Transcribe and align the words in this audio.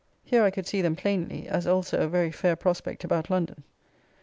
Here 0.23 0.41
I 0.41 0.49
could 0.49 0.65
see 0.65 0.81
them 0.81 0.95
plainly, 0.95 1.47
as 1.47 1.67
also 1.67 1.99
a 1.99 2.07
very 2.07 2.31
fair 2.31 2.55
prospect 2.55 3.03
about 3.03 3.29
London. 3.29 3.63